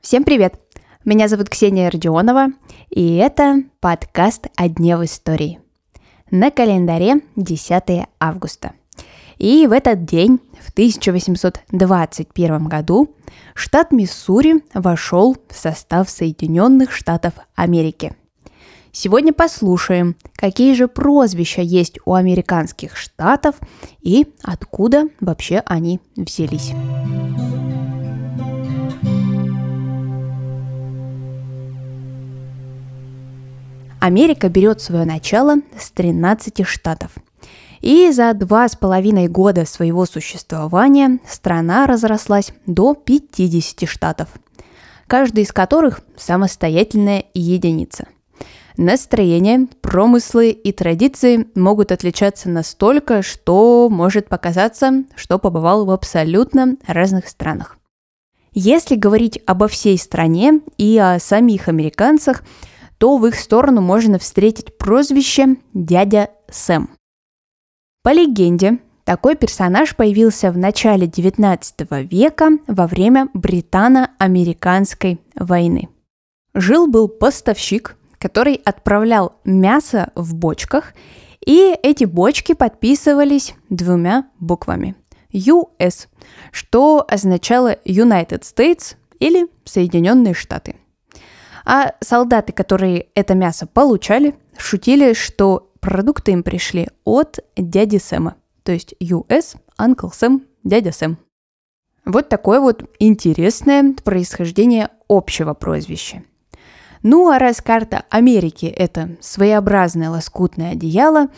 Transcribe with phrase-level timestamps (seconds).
[0.00, 0.54] Всем привет!
[1.04, 2.46] Меня зовут Ксения Родионова,
[2.88, 5.60] и это подкаст «О дне в истории».
[6.30, 8.72] На календаре 10 августа.
[9.36, 13.14] И в этот день, в 1821 году,
[13.54, 18.16] штат Миссури вошел в состав Соединенных Штатов Америки–
[18.96, 23.56] Сегодня послушаем, какие же прозвища есть у американских штатов
[24.00, 26.70] и откуда вообще они взялись.
[34.00, 37.10] Америка берет свое начало с 13 штатов.
[37.80, 44.28] И за два с половиной года своего существования страна разрослась до 50 штатов,
[45.08, 48.06] каждый из которых самостоятельная единица.
[48.76, 57.28] Настроение, промыслы и традиции могут отличаться настолько, что может показаться, что побывал в абсолютно разных
[57.28, 57.78] странах.
[58.52, 62.42] Если говорить обо всей стране и о самих американцах,
[62.98, 66.90] то в их сторону можно встретить прозвище «дядя Сэм».
[68.02, 75.88] По легенде, такой персонаж появился в начале XIX века во время Британо-Американской войны.
[76.54, 80.94] Жил-был поставщик который отправлял мясо в бочках,
[81.44, 84.94] и эти бочки подписывались двумя буквами.
[85.30, 86.08] US,
[86.50, 90.76] что означало United States или Соединенные Штаты.
[91.66, 98.72] А солдаты, которые это мясо получали, шутили, что продукты им пришли от дяди Сэма, то
[98.72, 101.18] есть US, Uncle Сэм, дядя Сэм.
[102.06, 106.22] Вот такое вот интересное происхождение общего прозвища–
[107.04, 111.28] ну а раз карта Америки– это своеобразное лоскутное одеяло,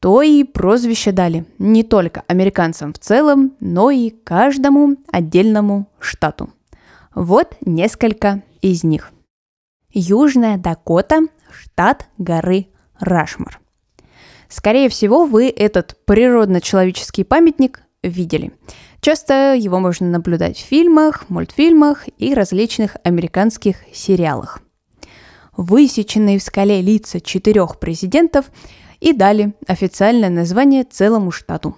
[0.00, 6.50] то и прозвище дали не только американцам в целом, но и каждому отдельному штату.
[7.14, 9.12] Вот несколько из них.
[9.92, 11.20] Южная Дакота–
[11.52, 12.66] штат горы
[12.98, 13.60] Рашмар.
[14.48, 18.52] Скорее всего, вы этот природно-человеческий памятник видели.
[19.00, 24.60] Часто его можно наблюдать в фильмах, мультфильмах и различных американских сериалах
[25.56, 28.46] высеченные в скале лица четырех президентов
[29.00, 31.76] и дали официальное название целому штату.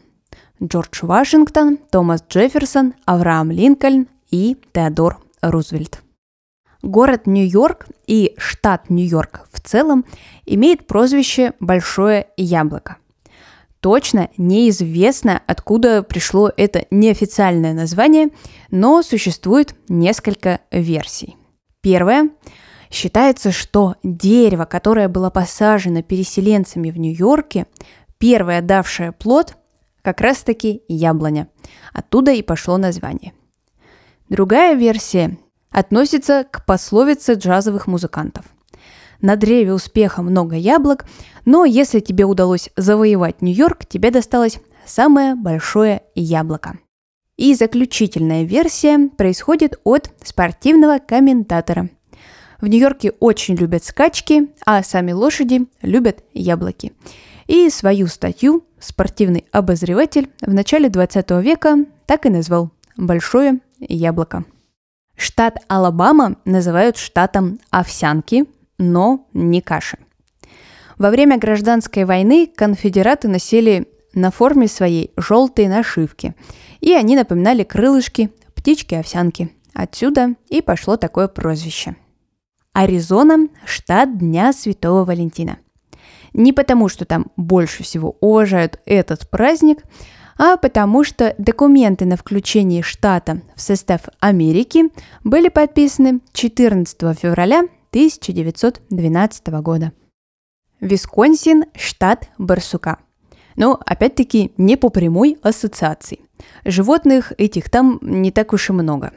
[0.63, 6.01] Джордж Вашингтон, Томас Джефферсон, Авраам Линкольн и Теодор Рузвельт.
[6.83, 10.05] Город Нью-Йорк и штат Нью-Йорк в целом
[10.45, 12.97] имеет прозвище «Большое яблоко».
[13.81, 18.31] Точно неизвестно, откуда пришло это неофициальное название,
[18.71, 21.37] но существует несколько версий.
[21.83, 22.31] Первая
[22.91, 27.67] Считается, что дерево, которое было посажено переселенцами в Нью-Йорке,
[28.19, 29.57] первое давшее плод,
[30.03, 31.49] как раз-таки яблоня.
[31.93, 33.33] Оттуда и пошло название.
[34.29, 35.37] Другая версия
[35.71, 38.45] относится к пословице джазовых музыкантов.
[39.21, 41.07] На древе успеха много яблок,
[41.45, 46.79] но если тебе удалось завоевать Нью-Йорк, тебе досталось самое большое яблоко.
[47.37, 51.91] И заключительная версия происходит от спортивного комментатора,
[52.61, 56.93] в Нью-Йорке очень любят скачки, а сами лошади любят яблоки.
[57.47, 64.45] И свою статью спортивный обозреватель в начале 20 века так и назвал «Большое яблоко».
[65.17, 68.47] Штат Алабама называют штатом овсянки,
[68.79, 69.99] но не каши.
[70.99, 76.35] Во время гражданской войны конфедераты носили на форме своей желтые нашивки,
[76.81, 79.51] и они напоминали крылышки птички-овсянки.
[79.75, 81.97] Отсюда и пошло такое прозвище–
[82.77, 85.57] Аризона– штат Дня Святого Валентина.
[86.35, 89.83] Не потому, что там больше всего уважают этот праздник,
[90.37, 94.91] а потому что документы на включение штата в состав Америки
[95.25, 97.61] были подписаны 14 февраля
[97.93, 99.93] 1912 года.
[100.81, 102.99] Висконсин– штат барсука.
[103.57, 106.21] Но, опять-таки, не по прямой ассоциации.
[106.67, 109.15] Животных этих там не так уж и много.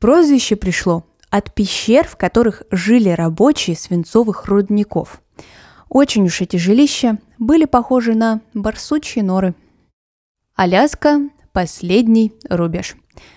[0.00, 5.22] Прозвище пришло от пещер, в которых жили рабочие свинцовых рудников.
[5.88, 9.54] Очень уж эти жилища были похожи на барсучьи норы.
[10.54, 12.96] Аляска– последний рубеж.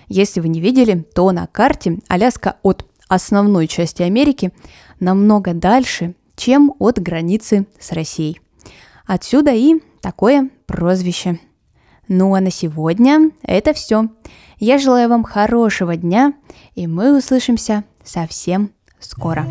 [0.10, 4.52] Если вы не видели, то на карте Аляска от основной части Америки
[5.00, 8.42] намного дальше, чем от границы с Россией.
[9.06, 11.40] Отсюда и такое прозвище.
[12.08, 14.10] Ну а на сегодня это все.
[14.60, 16.34] Я желаю вам хорошего дня,
[16.76, 19.46] и мы услышимся совсем скоро.